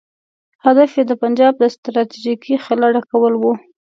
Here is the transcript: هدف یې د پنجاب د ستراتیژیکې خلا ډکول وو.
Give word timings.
هدف 0.65 0.89
یې 0.97 1.03
د 1.07 1.11
پنجاب 1.21 1.53
د 1.59 1.63
ستراتیژیکې 1.75 2.53
خلا 2.65 2.87
ډکول 2.95 3.33
وو. 3.37 3.53